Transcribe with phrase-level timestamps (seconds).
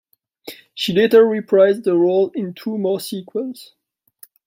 [0.73, 3.73] She later reprised the role in two more sequels.